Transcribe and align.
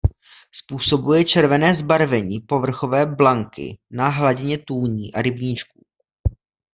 Způsobuje 0.51 1.25
červené 1.25 1.73
zbarvení 1.75 2.39
povrchové 2.39 3.05
blanky 3.05 3.77
na 3.91 4.07
hladině 4.07 4.57
tůní 4.57 5.13
a 5.13 5.21
rybníčků. 5.21 5.85